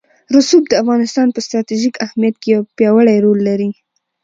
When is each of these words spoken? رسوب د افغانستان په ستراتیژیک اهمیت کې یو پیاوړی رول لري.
رسوب 0.35 0.63
د 0.69 0.73
افغانستان 0.83 1.27
په 1.31 1.39
ستراتیژیک 1.45 1.95
اهمیت 2.05 2.35
کې 2.41 2.49
یو 2.55 2.61
پیاوړی 2.77 3.17
رول 3.25 3.39
لري. 3.49 3.69